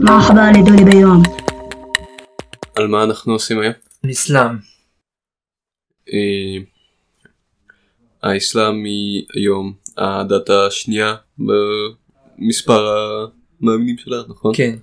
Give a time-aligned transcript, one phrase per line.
[0.00, 1.22] מרחבה לדולי ביום.
[2.76, 3.72] על מה אנחנו עושים היום?
[4.04, 4.56] על אסלאם.
[6.12, 6.56] אה,
[8.22, 12.86] האסלאם היא היום הדת השנייה במספר
[13.60, 14.52] המאמינים שלה, נכון?
[14.56, 14.74] כן.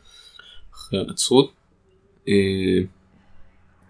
[0.74, 1.52] אחרי הנצרות.
[2.28, 2.34] אה,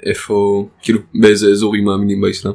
[0.06, 2.54] איפה, כאילו, באיזה אזורים מאמינים באסלאם?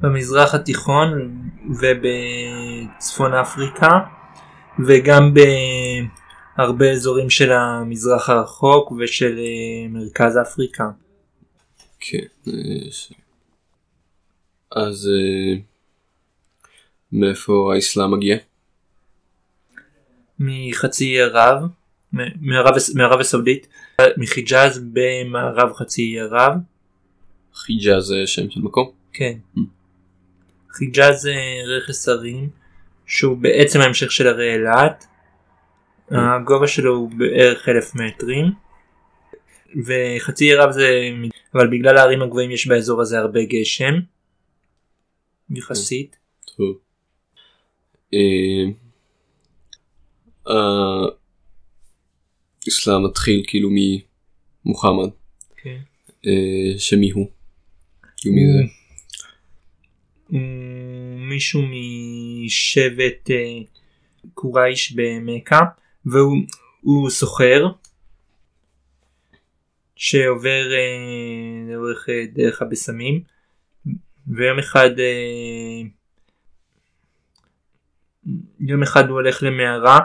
[0.00, 1.38] במזרח התיכון
[1.80, 3.98] ובצפון אפריקה
[4.86, 5.40] וגם ב...
[6.58, 10.90] בהרבה אזורים של המזרח הרחוק ושל אה, מרכז אפריקה.
[12.00, 12.24] כן.
[12.48, 12.52] אה,
[14.70, 15.60] אז אה,
[17.12, 18.36] מאיפה האסלאם מגיע?
[20.38, 21.62] מחצי ערב,
[22.12, 23.68] מערב, מערב הסעודית,
[24.16, 26.52] מחיג'אז במערב חצי ערב,
[27.54, 28.90] חיג'אז זה שם של מקום?
[29.12, 29.38] כן.
[30.70, 31.34] חיג'אז זה
[31.66, 32.48] רכס הרים
[33.06, 35.06] שהוא בעצם ההמשך של הרי אילת.
[36.10, 38.46] הגובה שלו הוא בערך אלף מטרים.
[39.84, 41.10] וחצי אי ערב זה
[41.54, 43.94] אבל בגלל הערים הגבוהים יש באזור הזה הרבה גשם.
[45.50, 46.16] יחסית.
[46.56, 46.78] טוב.
[48.14, 48.64] אה,
[52.66, 53.70] האסלאם מתחיל כאילו
[54.64, 55.10] ממוחמד,
[55.56, 55.78] כן.
[56.26, 57.30] אה, שמי הוא?
[58.16, 58.72] כאילו מי זה?
[60.28, 60.40] הוא
[61.28, 63.58] מישהו משבט אה,
[64.34, 65.60] קורייש במכה
[66.12, 66.36] והוא
[66.80, 67.66] הוא סוחר
[69.96, 73.20] שעובר אה, לאורך אה, דרך הבשמים
[74.26, 75.82] ויום אחד אה,
[78.60, 79.98] יום אחד הוא הולך למערה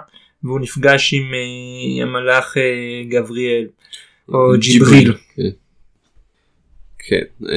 [0.44, 3.68] והוא נפגש עם אה, המלאך אה, גבריאל
[4.30, 5.14] או ג'יבריל.
[5.36, 5.50] כן.
[7.00, 7.50] כן.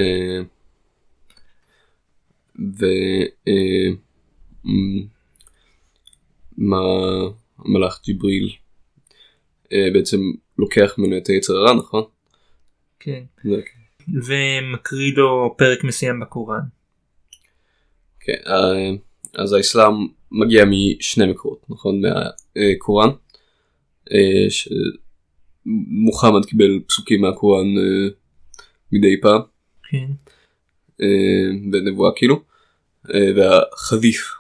[7.59, 8.53] המלאך ג'יבריל
[9.73, 10.21] אה, בעצם
[10.59, 12.05] לוקח ממנו את היצר הרע נכון?
[13.01, 13.23] כן.
[13.45, 13.62] זה-
[14.09, 16.61] ומקריא לו פרק מסוים בקוראן.
[18.21, 18.91] כן, אה,
[19.34, 19.93] אז האסלאם
[20.33, 22.03] מגיע משני מקורות, נכון?
[22.56, 23.09] מהקוראן,
[24.12, 27.67] אה, שמוחמד קיבל פסוקים מהקוראן
[28.93, 29.41] מדי פעם,
[29.91, 30.06] כן.
[31.03, 31.06] אה,
[31.71, 32.43] בנבואה כאילו,
[33.37, 34.33] והחדיף,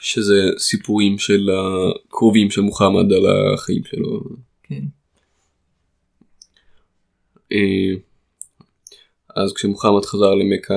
[0.00, 4.20] שזה סיפורים של הקרובים של מוחמד על החיים שלו.
[4.62, 4.82] כן.
[7.52, 7.94] אה,
[9.36, 10.74] אז כשמוחמד חזר למכה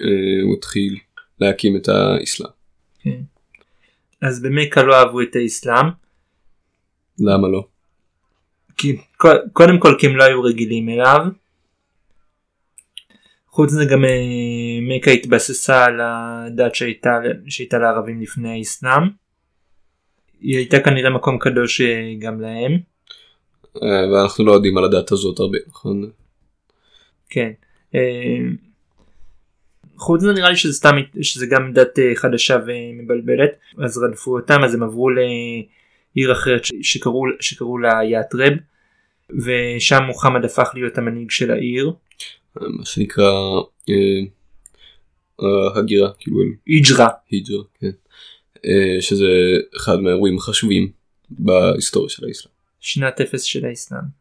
[0.00, 0.98] אה, הוא התחיל
[1.40, 2.50] להקים את האסלאם.
[3.00, 3.20] כן.
[4.22, 5.86] אז במכה לא אהבו את האסלאם.
[7.18, 7.66] למה לא?
[8.76, 8.96] כי
[9.52, 11.26] קודם כל כי הם לא היו רגילים אליו.
[13.58, 14.10] חוץ מזה גם אה,
[14.82, 19.02] מכה התבססה על הדת שהייתה, שהייתה לערבים לפני האסלאם.
[20.40, 22.78] היא הייתה כנראה מקום קדוש אה, גם להם.
[23.82, 26.10] אה, ואנחנו לא יודעים על הדת הזאת הרבה, נכון?
[27.30, 27.50] כן.
[29.96, 34.74] חוץ מזה נראה לי שזה סתם שזה גם דת חדשה ומבלבלת אז רדפו אותם אז
[34.74, 38.52] הם עברו לעיר אחרת שקראו, שקראו לה יאטרב
[39.30, 41.92] ושם מוחמד הפך להיות המנהיג של העיר
[42.60, 43.32] מה שנקרא
[43.90, 43.94] אה,
[45.42, 47.90] אה, הגירה, כאילו אל איג'רה היג'רה, כן.
[48.64, 49.26] אה, שזה
[49.76, 50.92] אחד מהאירועים החשובים
[51.30, 52.52] בהיסטוריה של האסלאם.
[52.80, 54.18] שנת אפס של האסלאם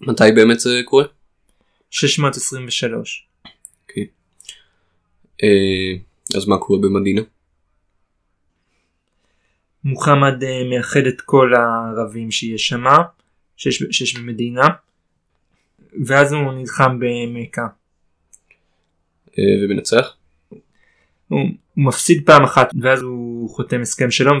[0.00, 1.04] מתי באמת זה קורה?
[1.90, 3.28] 623
[5.42, 5.94] אה,
[6.36, 7.22] אז מה קורה במדינה?
[9.84, 10.34] מוחמד
[10.70, 12.84] מאחד את כל הערבים שיש שם
[13.56, 14.68] שיש, שיש במדינה
[16.06, 17.66] ואז הוא נלחם במכה
[19.38, 20.16] אה, ומנצח?
[21.28, 21.40] הוא,
[21.74, 24.38] הוא מפסיד פעם אחת ואז הוא חותם הסכם שלום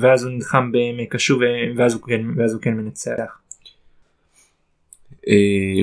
[0.00, 3.40] ואז הוא נלחם במכה שוב ו- ואז הוא כן, ואז הוא כן מנצח.
[5.28, 5.82] אה,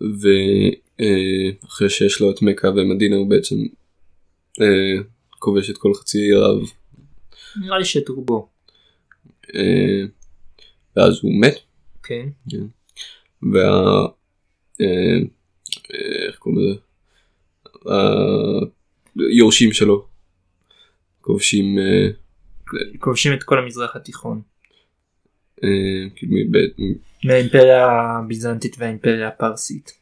[0.00, 3.56] ואחרי שיש לו את מכה ומדינה הוא בעצם
[4.60, 5.02] אה,
[5.38, 6.62] כובש את כל חצי ערב
[7.56, 8.48] נראה לי שאת רובו.
[9.54, 10.04] אה,
[10.96, 11.58] ואז הוא מת
[12.02, 12.28] כן.
[13.42, 14.06] וה...
[14.80, 15.18] אה,
[16.28, 16.80] איך קוראים לזה?
[19.16, 20.06] היורשים שלו
[21.20, 22.08] כובשים אה,
[22.98, 24.42] כובשים את כל המזרח התיכון.
[25.64, 25.68] אה,
[26.16, 26.36] כאילו
[27.24, 29.92] מהאימפריה הביזנטית והאימפריה הפרסית.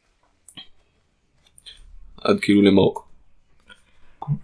[2.17, 3.03] עד כאילו למרוקו.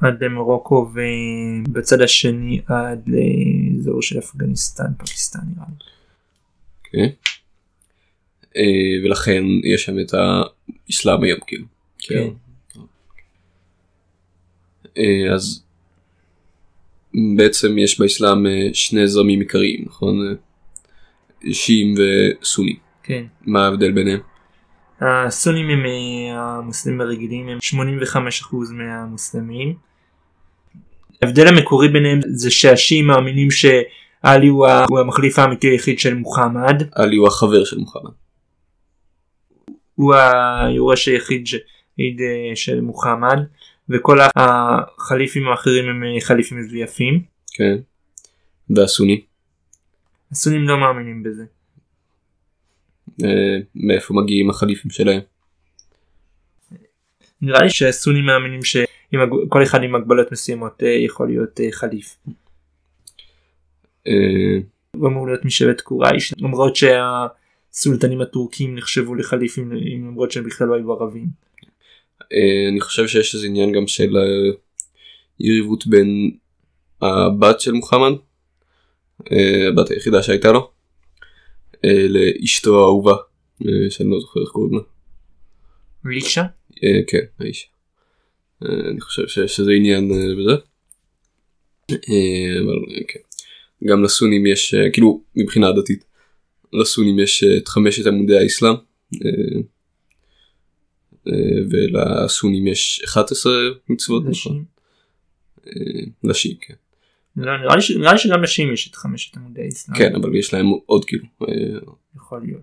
[0.02, 5.68] עד למרוקו ובצד השני עד לאזור של אפגניסטן פקיסטן נראה
[6.94, 7.12] לי.
[8.58, 11.66] אה, ולכן יש שם את האסלאם היום כאילו.
[12.00, 12.28] כן.
[14.98, 15.64] אה, אז
[17.38, 20.36] בעצם יש באסלאם אה, שני זרמים עיקריים, נכון?
[21.52, 22.76] שיעים וסונים.
[23.04, 23.24] כן.
[23.46, 24.20] מה ההבדל ביניהם?
[25.02, 25.86] הסונים הם
[26.32, 29.76] המוסלמים הרגילים הם 85% מהמוסלמים.
[31.22, 36.84] ההבדל המקורי ביניהם זה שהשיעים מאמינים שעלי הוא המחליף האמיתי היחיד של מוחמד.
[36.92, 38.12] עלי הוא החבר של מוחמד.
[39.98, 41.46] הוא היורש היחיד
[42.00, 43.38] אה, של מוחמד
[43.90, 47.22] וכל החליפים האחרים הם אה, חליפים מזויפים.
[47.54, 47.78] כן.
[48.70, 49.22] והסוני?
[50.32, 51.44] הסונים לא מאמינים בזה.
[53.24, 55.22] אה, מאיפה מגיעים החליפים שלהם?
[57.42, 62.18] נראה לי שהסונים מאמינים שכל אחד עם הגבלות מסוימות יכול להיות חליף.
[64.92, 66.76] הוא אמור להיות משבט קורייש למרות
[67.78, 71.28] שהסולטנים הטורקים נחשבו לחליפים למרות שהם בכלל לא היו ערבים.
[72.34, 74.56] אה, אני חושב שיש איזה עניין גם של אה,
[75.40, 76.32] יריבות בין
[77.02, 78.12] הבת של מוחמד,
[79.32, 80.72] אה, הבת היחידה שהייתה לו,
[81.84, 83.16] לאשתו האהובה,
[83.62, 84.82] אה, שאני לא זוכר איך קוראים לה.
[86.06, 86.44] רישה?
[87.08, 87.70] כן, האיש.
[88.64, 90.56] אה, אני חושב שיש איזה עניין בזה.
[92.60, 93.20] אבל כן.
[93.88, 96.07] גם לסונים יש, כאילו מבחינה דתית,
[96.82, 98.74] לסונים יש אה, את חמשת עמודי האסלאם.
[99.14, 99.30] אה,
[101.28, 101.34] אה,
[101.70, 103.54] ולסונים יש 11
[103.90, 104.66] מצוות נכון?
[106.24, 106.74] לשיעים כן.
[107.36, 109.98] נראה לי ש- נראה לי שגם נשים יש את חמשת עמודי האסלאם.
[109.98, 111.24] כן אבל יש להם עוד כאילו.
[112.16, 112.62] יכול להיות.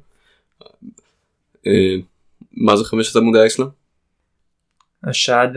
[2.53, 3.69] מה זה חמשת עמודי האסלאם?
[5.05, 5.49] השד,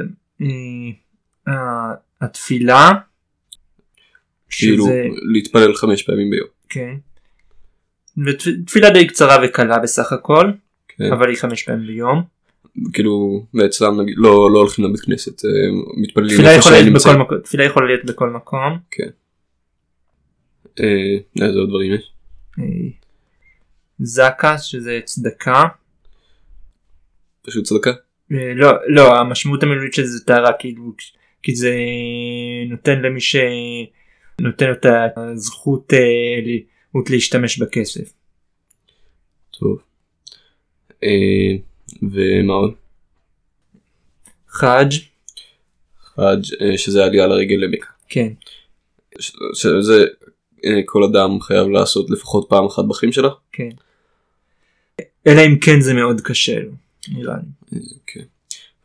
[2.21, 2.91] התפילה,
[4.49, 6.47] כאילו שזה, להתפלל חמש פעמים ביום.
[6.69, 6.95] כן.
[8.25, 10.51] ותפילה די קצרה וקלה בסך הכל,
[10.87, 11.11] כן.
[11.11, 12.23] אבל היא חמש פעמים ביום.
[12.93, 15.49] כאילו ואצלם נגיד לא לא הולכים לבית כנסת אה,
[15.97, 16.93] מתפללים תפילה יכולה להיות.
[16.93, 18.77] בכל מקום, תפילה יכולה להיות בכל מקום.
[20.79, 22.11] אה, איזה עוד דברים יש?
[22.59, 22.63] אה,
[23.99, 25.63] זקה שזה צדקה.
[27.41, 27.91] פשוט צדקה.
[28.31, 30.93] אה, לא, לא, המשמעות המילולית של זה טהרה כאילו,
[31.43, 31.75] כי זה
[32.69, 34.85] נותן למי שנותן את
[35.17, 35.99] הזכות אה,
[37.09, 38.13] להשתמש בכסף.
[39.59, 39.79] טוב.
[41.03, 41.55] אה,
[42.01, 42.73] ומה עוד?
[44.49, 44.93] חאג',
[46.01, 47.91] חאג' אה, שזה עלייה לרגל למכה.
[48.09, 48.33] כן,
[49.53, 50.05] שזה
[50.65, 53.29] אה, כל אדם חייב לעשות לפחות פעם אחת בחיים שלו.
[53.51, 53.69] כן.
[55.27, 56.71] אלא אם כן זה מאוד קשה לו,
[57.07, 57.35] נראה
[57.71, 57.79] לי.
[58.07, 58.23] כן.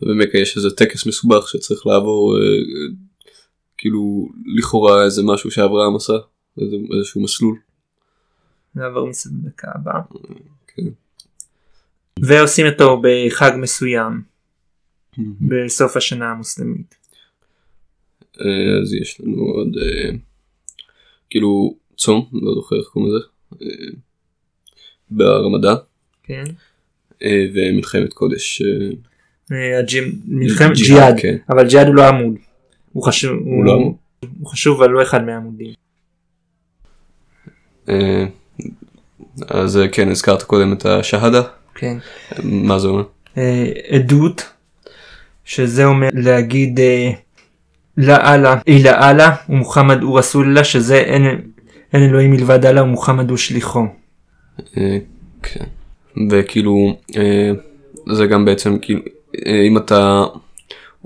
[0.02, 2.36] ובמכה יש איזה טקס מסובך שצריך לעבור
[3.78, 6.12] כאילו לכאורה איזה משהו שאברהם עשה
[6.60, 7.58] איזה, איזשהו מסלול.
[8.74, 10.00] נעבור מסביב דקה הבאה.
[10.66, 10.82] כן.
[12.20, 14.22] ועושים אותו בחג מסוים
[15.40, 16.94] בסוף השנה המוסלמית.
[18.40, 20.10] אה, אז יש לנו עוד אה,
[21.30, 23.24] כאילו צום לא זוכר איך קוראים לזה
[23.62, 23.98] אה,
[25.10, 25.74] ברמדאן
[26.22, 26.44] כן.
[27.54, 28.62] ומלחמת קודש.
[30.26, 31.36] מלחמת ג'יהאד, כן.
[31.48, 32.34] אבל ג'יהאד הוא לא עמוד.
[32.92, 33.94] הוא חשוב, הוא לא עמוד?
[34.38, 35.74] הוא חשוב אבל לא אחד מהעמודים.
[39.52, 41.42] אז אה, כן הזכרת קודם את השהדה
[41.74, 41.96] כן.
[42.42, 43.02] מה זה אומר?
[43.38, 44.48] אה, עדות
[45.44, 47.10] שזה אומר להגיד אה,
[47.96, 51.24] לאללה אילה אללה ומוחמד הוא רסוללה שזה אין,
[51.92, 53.86] אין אלוהים מלבד אללה ומוחמד הוא שליחו.
[54.76, 54.98] אה,
[55.42, 55.64] כן.
[56.30, 57.50] וכאילו אה,
[58.12, 59.00] זה גם בעצם כאילו
[59.46, 60.24] אה, אם אתה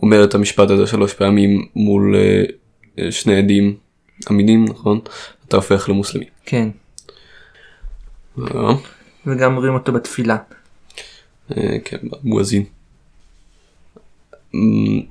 [0.03, 3.75] אומר את המשפט הזה שלוש פעמים מול אה, שני עדים
[4.31, 5.01] אמינים נכון
[5.49, 6.25] אתה הופך למוסלמי.
[6.47, 6.69] כן.
[8.39, 8.75] אה,
[9.27, 10.37] וגם אומרים אותו בתפילה.
[11.57, 12.65] אה, כן מואזין.
[14.55, 15.03] אמ,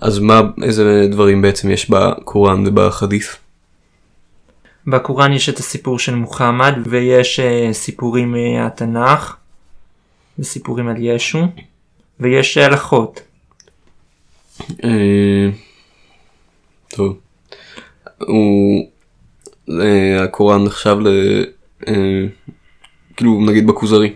[0.00, 3.24] אז מה איזה דברים בעצם יש בקוראן ובחדית'?
[4.86, 9.36] בקוראן יש את הסיפור של מוחמד ויש אה, סיפורים מהתנ"ך
[10.38, 11.38] וסיפורים על ישו
[12.20, 13.20] ויש הלכות.
[14.84, 15.48] אה,
[16.88, 17.18] טוב.
[18.18, 18.86] הוא
[19.70, 21.06] אה, הקוראן נחשב ל...
[21.06, 21.44] אה,
[23.16, 24.12] כאילו נגיד בכוזרי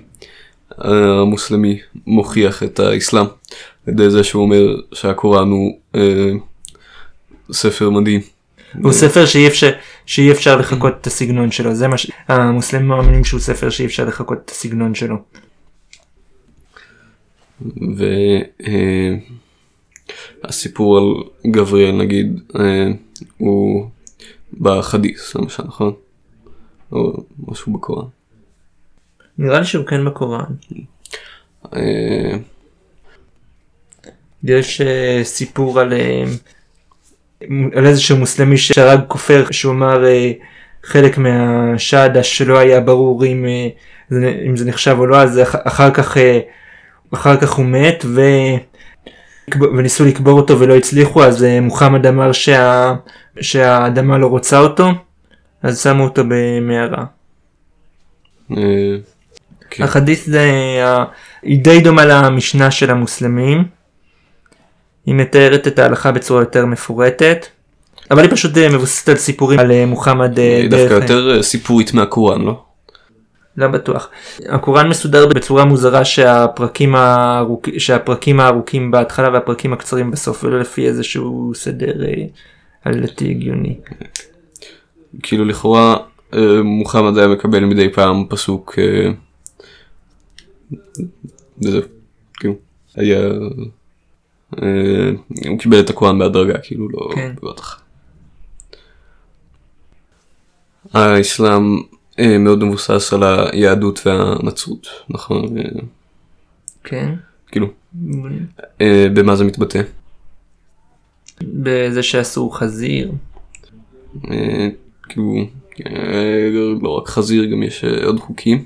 [0.78, 3.26] המוסלמי מוכיח את האסלאם
[3.86, 6.30] על ידי זה שהוא אומר שהקוראן הוא אה,
[7.52, 8.20] ספר מדהים.
[8.82, 9.72] הוא ספר שאי אפשר,
[10.06, 14.38] שאי אפשר לחקות את הסגנון שלו זה מה שהמוסלמים מאמינים שהוא ספר שאי אפשר לחקות
[14.44, 15.16] את הסגנון שלו.
[20.42, 21.04] והסיפור על
[21.50, 22.86] גבריאל נגיד אה,
[23.38, 23.86] הוא
[24.60, 25.92] בחדיס למשל נכון?
[26.94, 27.12] או
[27.48, 28.06] משהו בקוראן.
[29.38, 30.44] נראה לי שהוא כן בקוראן.
[31.76, 32.36] אה,
[34.44, 36.24] יש אה, סיפור על אה,
[37.74, 40.04] על איזשהו מוסלמי שהרג כופר שהוא אמר
[40.84, 43.44] חלק מהשהדה שלא היה ברור אם,
[44.10, 46.16] זה- אם זה נחשב או לא אז אח- אחר כך
[47.14, 48.20] אחר כך הוא מת ו...
[49.76, 52.94] וניסו לקבור אותו ולא הצליחו אז מוחמד אמר שה...
[53.40, 54.88] שהאדמה לא רוצה אותו
[55.64, 57.04] אז שמו אותו במערה.
[58.56, 58.56] אה,
[59.70, 59.84] כן.
[59.84, 60.50] החדית' זה
[61.42, 63.64] היא די דומה למשנה של המוסלמים.
[65.06, 67.46] היא מתארת את ההלכה בצורה יותר מפורטת.
[68.10, 70.94] אבל היא פשוט אה, מבוססת על סיפורים על אה, מוחמד היא דווקא.
[70.94, 72.62] יותר סיפורית מהקוראן לא?
[73.56, 74.08] לא בטוח.
[74.48, 77.64] הקוראן מסודר בצורה מוזרה שהפרקים, הארוכ...
[77.78, 81.92] שהפרקים הארוכים בהתחלה והפרקים הקצרים בסוף ולא לפי איזשהו סדר
[82.84, 83.76] עלילתי הגיוני.
[85.22, 85.96] כאילו לכאורה
[86.34, 89.10] אה, מוחמד היה מקבל מדי פעם פסוק אה,
[91.62, 91.82] וזהו,
[92.34, 92.54] כאילו
[92.94, 93.18] היה
[94.62, 95.10] אה,
[95.48, 97.34] הוא קיבל את הקוראן בהדרגה כאילו לא כן.
[97.42, 97.80] בבת אחת.
[100.92, 101.82] האסלאם
[102.38, 105.56] מאוד מבוסס על היהדות והנצרות נכון
[106.84, 107.14] כן.
[107.46, 107.66] כאילו
[109.14, 109.82] במה זה מתבטא
[111.42, 113.12] בזה שאסור חזיר.
[115.08, 115.46] כאילו
[116.82, 118.64] לא רק חזיר גם יש אה, עוד חוקים.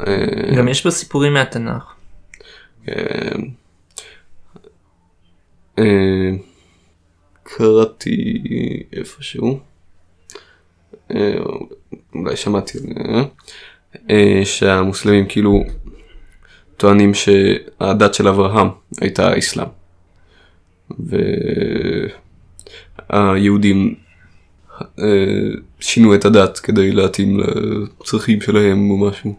[0.00, 1.94] אה, גם יש פה סיפורים מהתנ"ך.
[7.42, 8.42] קראתי
[8.92, 9.60] איפשהו,
[12.14, 12.78] אולי שמעתי,
[14.44, 15.64] שהמוסלמים כאילו
[16.76, 18.68] טוענים שהדת של אברהם
[19.00, 19.68] הייתה האסלאם.
[23.10, 23.94] והיהודים
[25.80, 29.36] שינו את הדת כדי להתאים לצרכים שלהם או משהו.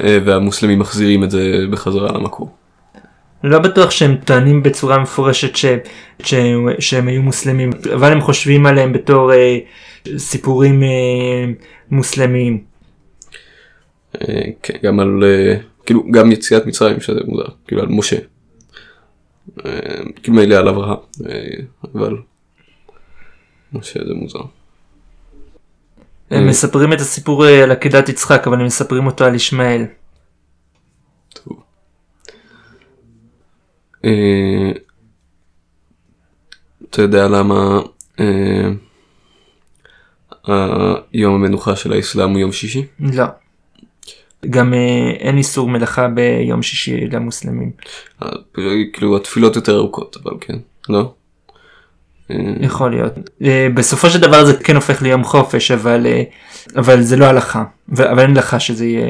[0.00, 2.50] אה, והמוסלמים מחזירים את זה בחזרה למקור.
[3.44, 5.66] לא בטוח שהם טוענים בצורה מפורשת ש...
[6.22, 6.34] ש...
[6.78, 9.58] שהם היו מוסלמים אבל הם חושבים עליהם בתור אה,
[10.16, 10.88] סיפורים אה,
[11.90, 12.64] מוסלמיים.
[14.20, 18.16] אה, כן, גם על, אה, כאילו, גם יציאת מצרים שזה מוזר, כאילו על משה.
[19.66, 19.70] אה,
[20.22, 21.64] כאילו מילא על אברהם, אה,
[21.94, 22.16] אבל
[23.72, 24.40] משה זה מוזר.
[26.30, 26.50] הם אה.
[26.50, 29.84] מספרים את הסיפור אה, על עקדת יצחק אבל הם מספרים אותו על ישמעאל.
[31.34, 31.62] טוב.
[34.04, 34.70] אה,
[36.90, 37.80] אתה יודע למה
[41.12, 42.86] יום המנוחה של האסלאם הוא יום שישי?
[43.00, 43.24] לא.
[44.50, 44.74] גם
[45.18, 47.70] אין איסור מלאכה ביום שישי למוסלמים.
[48.92, 51.14] כאילו התפילות יותר ארוכות, אבל כן, לא?
[52.32, 53.12] אה, יכול להיות.
[53.42, 56.22] אה, בסופו של דבר זה כן הופך ליום חופש אבל אה,
[56.76, 57.64] אבל זה לא הלכה.
[57.88, 59.06] ו- אבל אין הלכה שזה יהיה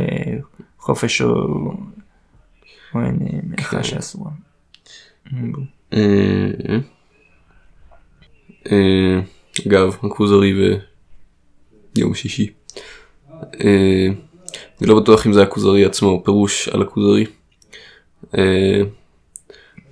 [0.79, 1.35] חופש או
[2.95, 3.19] או אין
[3.57, 3.83] כן.
[3.83, 4.31] שאסורה.
[5.93, 5.99] אה,
[8.73, 9.21] אה,
[9.67, 10.55] אגב, הכוזרי
[11.97, 12.51] ויום שישי.
[13.61, 17.27] אני לא בטוח אם זה הכוזרי עצמו או פירוש על הכוזרי.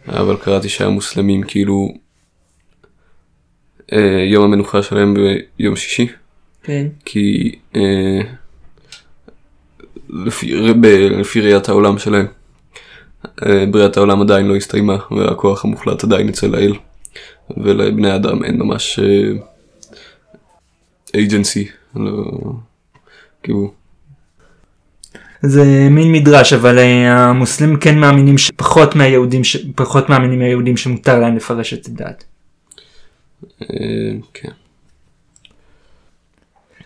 [0.08, 1.88] אבל קראתי שהמוסלמים כאילו
[4.32, 5.14] יום המנוחה שלהם
[5.59, 6.06] ביום שישי.
[6.62, 6.87] כן.
[7.04, 8.20] כי אה,
[10.09, 10.52] לפי,
[11.11, 12.26] לפי ראיית העולם שלהם,
[13.47, 16.73] אה, בריאת העולם עדיין לא הסתיימה והכוח המוחלט עדיין אצל האל
[17.56, 18.99] ולבני אדם אין ממש
[21.14, 22.25] אייג'נסי, לא,
[23.42, 23.73] כאילו,
[25.42, 29.56] זה מין מדרש אבל אה, המוסלמים כן מאמינים שפחות מהיהודים ש...
[29.75, 32.25] פחות מאמינים מהיהודים שמותר להם לפרש את הדת.
[33.62, 34.52] אה, כן,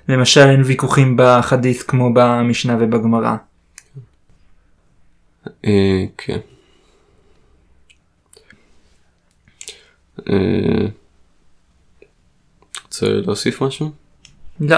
[0.09, 3.37] למשל אין ויכוחים בחדית' כמו במשנה ובגמרא.
[5.65, 6.39] אה, כן.
[10.31, 10.87] אה,
[12.85, 13.93] רוצה להוסיף משהו?
[14.61, 14.77] לא.